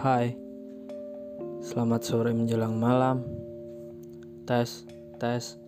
[0.00, 0.32] Hai,
[1.60, 3.20] selamat sore menjelang malam.
[4.48, 4.88] Tes,
[5.20, 5.60] tes,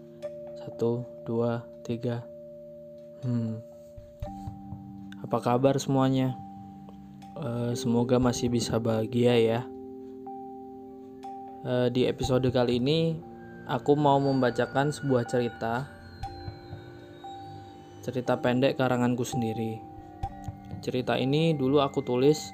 [0.56, 2.24] satu, dua, tiga.
[3.20, 3.60] Hmm,
[5.20, 6.41] apa kabar semuanya?
[7.32, 9.60] Eh, semoga masih bisa bahagia ya.
[11.64, 13.16] Eh, di episode kali ini,
[13.64, 15.88] aku mau membacakan sebuah cerita.
[18.04, 19.80] Cerita pendek karanganku sendiri.
[20.84, 22.52] Cerita ini dulu aku tulis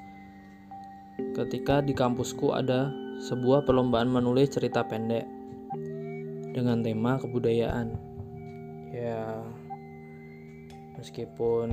[1.35, 5.27] ketika di kampusku ada sebuah perlombaan menulis cerita pendek
[6.55, 7.99] dengan tema kebudayaan.
[8.95, 9.43] Ya,
[10.95, 11.67] meskipun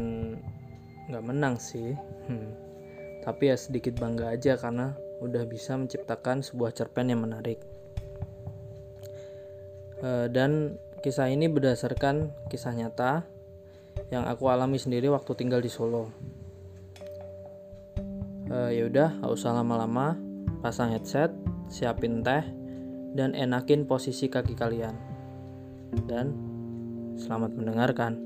[1.07, 1.95] nggak menang sih,
[2.27, 2.66] hmm,
[3.27, 7.59] tapi ya sedikit bangga aja karena udah bisa menciptakan sebuah cerpen yang menarik.
[9.99, 13.27] E, dan kisah ini berdasarkan kisah nyata
[14.15, 16.13] yang aku alami sendiri waktu tinggal di Solo.
[18.47, 20.15] Uh, ya udah, gak usah lama-lama.
[20.63, 21.35] Pasang headset,
[21.67, 22.47] siapin teh,
[23.19, 24.95] dan enakin posisi kaki kalian.
[26.07, 26.31] Dan
[27.19, 28.26] selamat mendengarkan.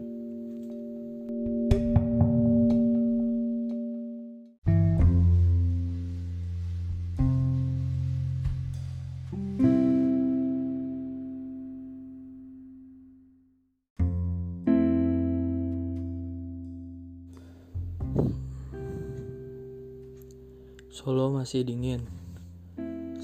[21.01, 22.05] Solo masih dingin,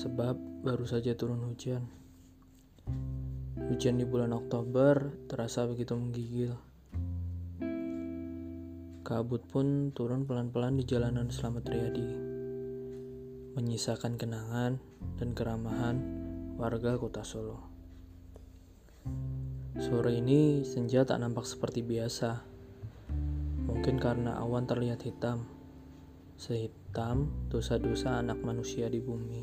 [0.01, 0.33] sebab
[0.65, 1.85] baru saja turun hujan.
[3.69, 6.57] Hujan di bulan Oktober terasa begitu menggigil.
[9.05, 12.11] Kabut pun turun pelan-pelan di jalanan Selamat Riyadi,
[13.61, 14.81] menyisakan kenangan
[15.21, 16.01] dan keramahan
[16.57, 17.61] warga kota Solo.
[19.77, 22.41] Sore ini senja tak nampak seperti biasa,
[23.69, 25.56] mungkin karena awan terlihat hitam
[26.37, 29.43] sehitam dosa-dosa anak manusia di bumi.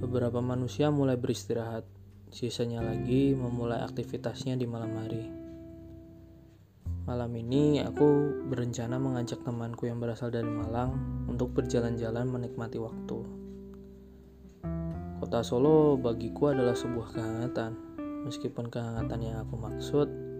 [0.00, 1.84] Beberapa manusia mulai beristirahat,
[2.32, 5.24] sisanya lagi memulai aktivitasnya di malam hari.
[7.04, 13.18] Malam ini aku berencana mengajak temanku yang berasal dari Malang untuk berjalan-jalan menikmati waktu.
[15.20, 17.74] Kota Solo bagiku adalah sebuah kehangatan,
[18.24, 20.31] meskipun kehangatan yang aku maksud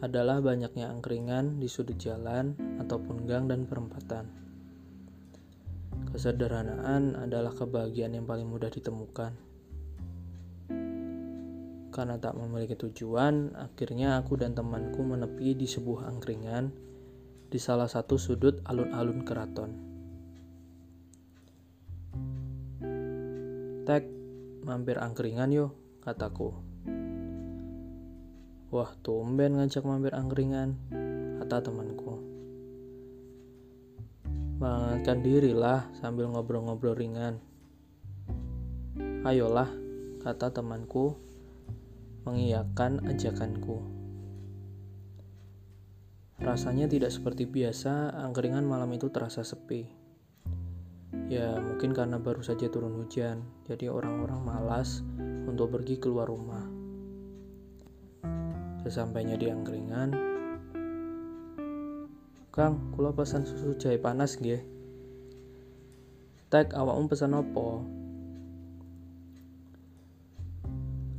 [0.00, 4.24] adalah banyaknya angkringan di sudut jalan ataupun gang dan perempatan.
[6.08, 9.32] Kesederhanaan adalah kebahagiaan yang paling mudah ditemukan.
[11.90, 16.72] Karena tak memiliki tujuan, akhirnya aku dan temanku menepi di sebuah angkringan
[17.50, 19.70] di salah satu sudut alun-alun keraton.
[23.84, 24.06] Tek,
[24.64, 26.69] mampir angkringan yuk, kataku.
[28.70, 30.78] Wah, tumben ngajak mampir angkringan,
[31.42, 32.22] kata temanku.
[34.62, 37.42] Mengangkatkan diri lah sambil ngobrol-ngobrol ringan.
[39.26, 39.66] Ayolah,
[40.22, 41.18] kata temanku,
[42.22, 43.82] mengiyakan ajakanku.
[46.38, 49.82] Rasanya tidak seperti biasa, angkringan malam itu terasa sepi.
[51.26, 55.02] Ya, mungkin karena baru saja turun hujan, jadi orang-orang malas
[55.50, 56.79] untuk pergi keluar rumah.
[58.80, 60.30] Sesampainya di angkringan,
[62.50, 64.58] Kang, kula pesan susu jahe panas nggih.
[66.50, 67.66] Tek awakmu pesan apa?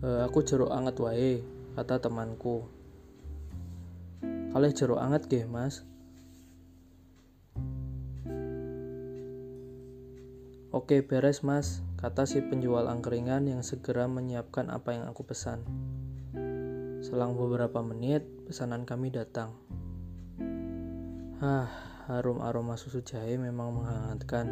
[0.03, 1.39] E, aku jeruk anget wae,
[1.79, 2.67] kata temanku.
[4.51, 5.87] Kalih jeruk anget nggih, Mas.
[10.75, 15.63] Oke, beres, Mas, kata si penjual angkringan yang segera menyiapkan apa yang aku pesan.
[17.11, 19.51] Selang beberapa menit, pesanan kami datang.
[21.43, 21.67] Hah,
[22.07, 24.47] harum aroma susu jahe memang menghangatkan.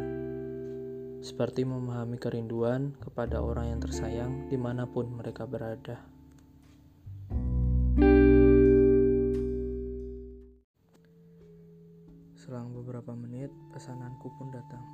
[1.24, 6.04] Seperti memahami kerinduan kepada orang yang tersayang di mana pun mereka berada.
[12.36, 14.84] Selang beberapa menit, pesananku pun datang.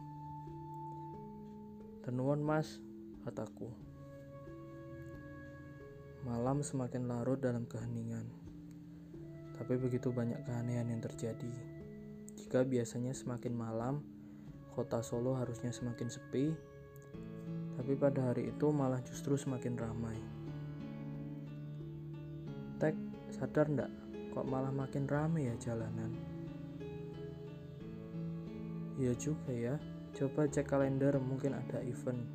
[2.06, 2.78] Tenuan mas,
[3.26, 3.95] kataku.
[6.26, 8.26] Malam semakin larut dalam keheningan.
[9.54, 11.54] Tapi begitu banyak keanehan yang terjadi.
[12.34, 14.02] Jika biasanya semakin malam,
[14.74, 16.50] kota Solo harusnya semakin sepi,
[17.78, 20.18] tapi pada hari itu malah justru semakin ramai.
[22.82, 22.98] Tek,
[23.30, 23.92] sadar ndak?
[24.34, 26.10] Kok malah makin ramai ya jalanan?
[28.98, 29.78] Iya juga ya,
[30.10, 32.26] coba cek kalender mungkin ada event.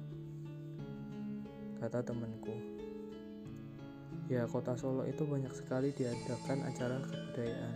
[1.76, 2.71] Kata temanku.
[4.32, 7.76] Ya, kota Solo itu banyak sekali diadakan acara kebudayaan.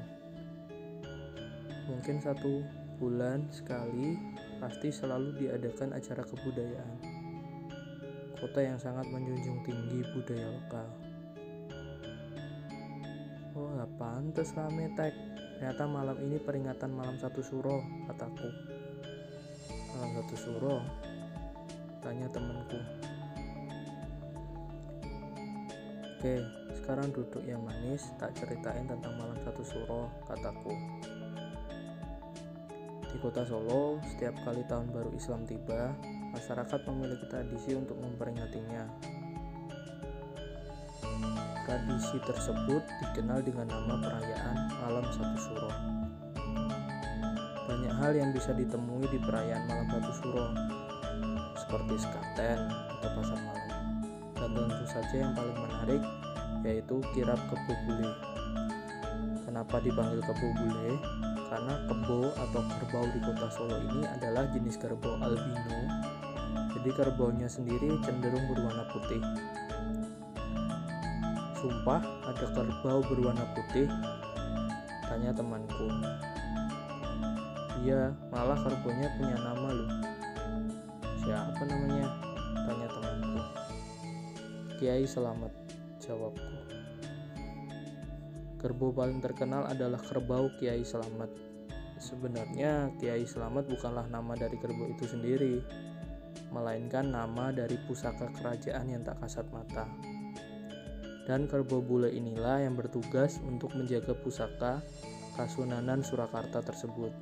[1.92, 2.64] Mungkin satu
[2.96, 4.16] bulan sekali
[4.64, 6.98] pasti selalu diadakan acara kebudayaan.
[8.40, 10.88] Kota yang sangat menjunjung tinggi budaya lokal.
[13.60, 15.12] Oh, pantas rame tek.
[15.60, 18.48] Ternyata malam ini peringatan malam satu suro, kataku.
[19.92, 20.80] Malam satu suro?
[22.00, 22.80] Tanya temanku.
[26.26, 26.42] Oke,
[26.82, 30.74] sekarang duduk yang manis, tak ceritain tentang malam satu suro, kataku.
[33.14, 35.94] Di kota Solo, setiap kali tahun baru Islam tiba,
[36.34, 38.90] masyarakat memiliki tradisi untuk memperingatinya.
[41.70, 45.72] Tradisi tersebut dikenal dengan nama perayaan Malam Satu Suro.
[47.70, 50.48] Banyak hal yang bisa ditemui di perayaan Malam Satu Suro,
[51.54, 52.66] seperti skaten
[52.98, 53.65] atau pasar malam
[54.46, 56.02] dan tentu saja yang paling menarik
[56.66, 58.10] yaitu kirap kebo bule.
[59.46, 60.90] Kenapa dipanggil kebo bule?
[61.46, 65.80] Karena kebo atau kerbau di kota Solo ini adalah jenis kerbau albino.
[66.74, 69.22] Jadi kerbaunya sendiri cenderung berwarna putih.
[71.62, 73.88] Sumpah ada kerbau berwarna putih?
[75.06, 75.88] Tanya temanku.
[77.86, 79.92] Iya, malah kerbaunya punya nama loh.
[81.22, 82.10] Siapa namanya?
[82.66, 83.65] Tanya temanku.
[84.76, 85.56] Kiai Selamat,
[86.04, 86.60] jawabku.
[88.60, 91.32] Kerbau paling terkenal adalah kerbau Kiai Selamat.
[91.96, 95.64] Sebenarnya Kiai Selamat bukanlah nama dari kerbau itu sendiri,
[96.52, 99.88] melainkan nama dari pusaka kerajaan yang tak kasat mata.
[101.24, 104.84] Dan kerbau bule inilah yang bertugas untuk menjaga pusaka
[105.40, 107.16] Kasunanan Surakarta tersebut.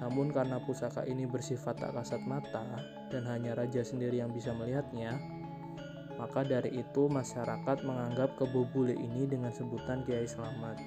[0.00, 2.64] Namun karena pusaka ini bersifat tak kasat mata
[3.12, 5.35] dan hanya raja sendiri yang bisa melihatnya,
[6.16, 10.80] maka dari itu masyarakat menganggap kebobule ini dengan sebutan Kiai Selamat.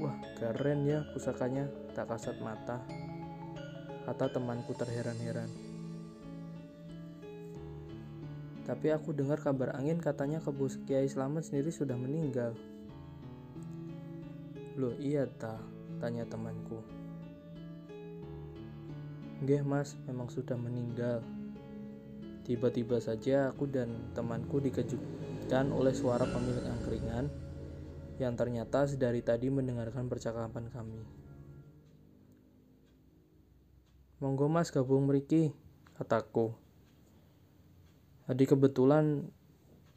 [0.00, 2.80] Wah, keren ya pusakanya, tak kasat mata.
[4.08, 5.50] Kata temanku terheran-heran.
[8.64, 12.56] Tapi aku dengar kabar angin katanya kebo Kiai Selamat sendiri sudah meninggal.
[14.76, 15.60] Loh iya ta,
[16.00, 16.80] tanya temanku.
[19.44, 21.22] Nggih mas, memang sudah meninggal,
[22.48, 27.28] Tiba-tiba saja aku dan temanku dikejutkan oleh suara pemilik angkringan
[28.16, 31.04] yang ternyata sedari tadi mendengarkan percakapan kami.
[34.24, 35.52] Monggo mas gabung meriki,
[36.00, 36.56] kataku.
[38.24, 39.28] Tadi kebetulan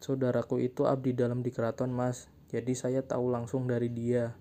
[0.04, 4.36] saudaraku itu abdi dalam di keraton mas, jadi saya tahu langsung dari dia.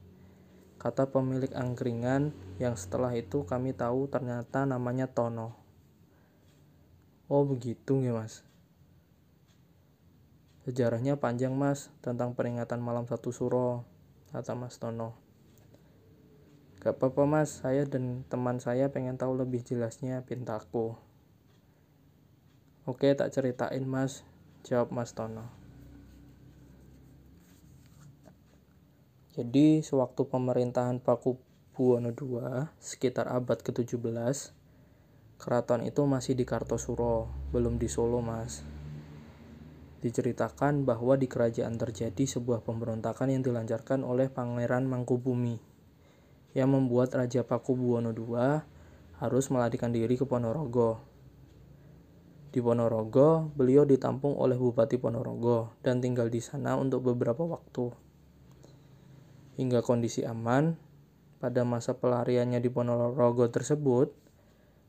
[0.82, 5.59] Kata pemilik angkringan yang setelah itu kami tahu ternyata namanya Tono.
[7.30, 8.42] Oh begitu ya mas.
[10.66, 13.86] Sejarahnya panjang mas tentang peringatan malam satu suro,
[14.34, 15.14] kata mas Tono.
[16.82, 20.98] Gak apa-apa mas, saya dan teman saya pengen tahu lebih jelasnya pintaku.
[22.82, 24.26] Oke tak ceritain mas,
[24.66, 25.46] jawab mas Tono.
[29.38, 31.38] Jadi sewaktu pemerintahan Paku
[31.78, 34.58] Buwono II sekitar abad ke-17
[35.40, 38.60] Keraton itu masih di Kartosuro, belum di Solo, Mas.
[40.04, 45.56] Diceritakan bahwa di kerajaan terjadi sebuah pemberontakan yang dilancarkan oleh Pangeran Mangkubumi
[46.52, 48.36] yang membuat Raja Pakubuwono II
[49.16, 51.00] harus melarikan diri ke Ponorogo.
[52.52, 57.94] Di Ponorogo, beliau ditampung oleh Bupati Ponorogo dan tinggal di sana untuk beberapa waktu.
[59.56, 60.76] Hingga kondisi aman,
[61.40, 64.19] pada masa pelariannya di Ponorogo tersebut,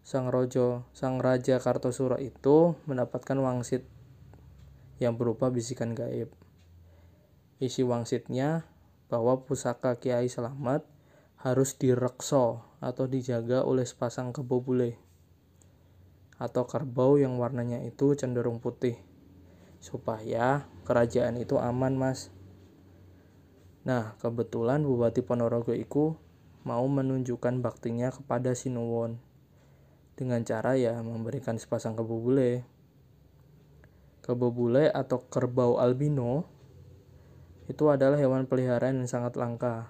[0.01, 3.85] sang rojo, sang raja Kartosuro itu mendapatkan wangsit
[5.01, 6.29] yang berupa bisikan gaib.
[7.61, 8.65] Isi wangsitnya
[9.11, 10.87] bahwa pusaka Kiai Selamat
[11.41, 14.97] harus direkso atau dijaga oleh sepasang kebo bule
[16.41, 18.97] atau kerbau yang warnanya itu cenderung putih
[19.77, 22.33] supaya kerajaan itu aman mas
[23.85, 26.17] nah kebetulan Bupati Ponorogo itu
[26.65, 29.21] mau menunjukkan baktinya kepada Sinuwon
[30.21, 32.61] dengan cara ya memberikan sepasang kebo bule.
[34.21, 36.45] Kebo bule atau kerbau albino
[37.65, 39.89] itu adalah hewan peliharaan yang sangat langka.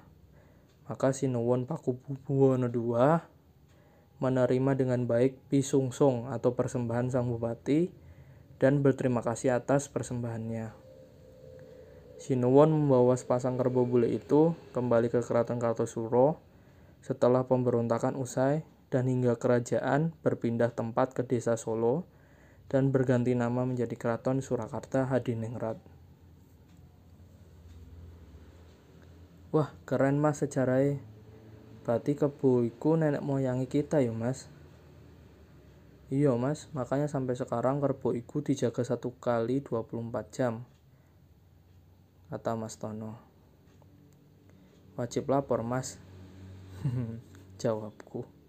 [0.87, 3.19] Maka Sinuwon Pakubuwono II
[4.23, 7.91] menerima dengan baik pisungsung atau persembahan sang bupati
[8.55, 10.71] dan berterima kasih atas persembahannya.
[12.23, 16.39] Sinuwon membawa sepasang kerbau bule itu kembali ke keraton Kartosuro
[17.01, 18.61] Setelah pemberontakan usai
[18.91, 22.03] dan hingga kerajaan berpindah tempat ke desa Solo
[22.67, 25.79] dan berganti nama menjadi Keraton Surakarta Hadiningrat.
[29.51, 30.99] Wah, keren mas sejarahnya.
[31.83, 34.47] Berarti kebo iku nenek moyangi kita ya mas.
[36.11, 40.67] Iya mas, makanya sampai sekarang kerbau iku dijaga satu kali 24 jam.
[42.27, 43.19] Kata Mas Tono.
[44.95, 45.99] Wajib lapor mas.
[47.63, 48.40] Jawabku.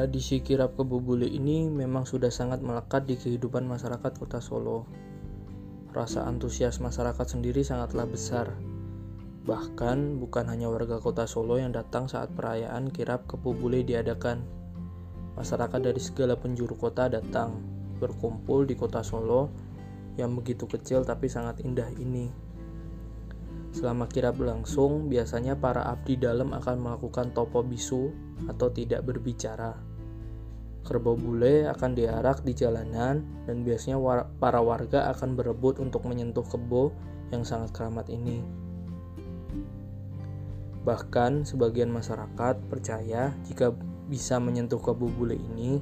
[0.00, 4.88] Tradisi kirap kebubule ini memang sudah sangat melekat di kehidupan masyarakat kota Solo.
[5.92, 8.48] Rasa antusias masyarakat sendiri sangatlah besar.
[9.44, 14.40] Bahkan bukan hanya warga kota Solo yang datang saat perayaan kirap kebubule diadakan.
[15.36, 17.60] Masyarakat dari segala penjuru kota datang
[18.00, 19.52] berkumpul di kota Solo
[20.16, 22.32] yang begitu kecil tapi sangat indah ini.
[23.76, 28.08] Selama kirap berlangsung, biasanya para abdi dalam akan melakukan topo bisu
[28.48, 29.89] atau tidak berbicara.
[30.80, 36.44] Kerbau bule akan diarak di jalanan dan biasanya war para warga akan berebut untuk menyentuh
[36.44, 36.90] kebo
[37.30, 38.40] yang sangat keramat ini.
[40.80, 43.76] Bahkan sebagian masyarakat percaya jika
[44.08, 45.78] bisa menyentuh kebo bule ini,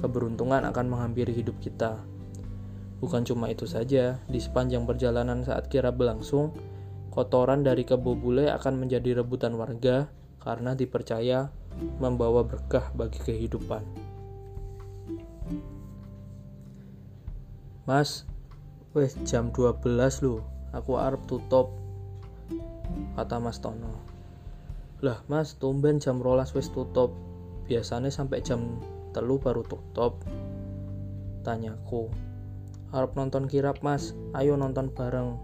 [0.00, 1.98] keberuntungan akan menghampiri hidup kita.
[3.02, 6.56] Bukan cuma itu saja, di sepanjang perjalanan saat kira berlangsung,
[7.12, 10.08] kotoran dari kebo bule akan menjadi rebutan warga
[10.40, 11.52] karena dipercaya
[12.00, 14.05] membawa berkah bagi kehidupan.
[17.86, 18.26] Mas,
[18.98, 19.86] wes jam 12
[20.26, 20.42] loh,
[20.74, 21.70] aku arep tutup.
[23.14, 23.94] Kata Mas Tono.
[25.06, 27.14] Lah mas, tumben jam rolas wes tutup.
[27.70, 28.82] Biasanya sampai jam
[29.14, 30.18] telu baru tutup.
[31.46, 32.10] Tanyaku.
[32.90, 35.38] Arep nonton kirap mas, ayo nonton bareng.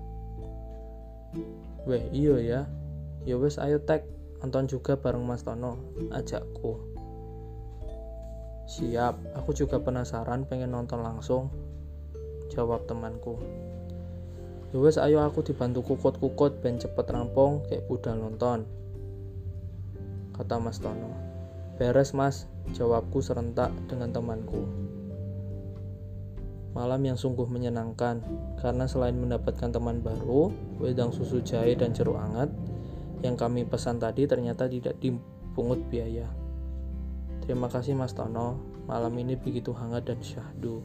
[1.86, 2.66] Weh, iyo ya.
[3.22, 4.02] Ya wes ayo tag
[4.42, 5.78] nonton juga bareng Mas Tono,
[6.10, 6.82] ajakku.
[8.66, 11.54] Siap, aku juga penasaran pengen nonton langsung.
[12.52, 13.40] Jawab temanku.
[14.76, 18.68] Yowes ya ayo aku dibantu kukut-kukut ben cepet rampung kayak budal nonton.
[20.36, 21.12] Kata Mas Tono.
[21.80, 24.64] Beres mas, jawabku serentak dengan temanku.
[26.72, 28.24] Malam yang sungguh menyenangkan,
[28.60, 30.48] karena selain mendapatkan teman baru,
[30.80, 32.48] wedang susu jahe dan jeruk hangat,
[33.20, 36.28] yang kami pesan tadi ternyata tidak dipungut biaya.
[37.44, 38.56] Terima kasih Mas Tono,
[38.88, 40.80] malam ini begitu hangat dan syahdu.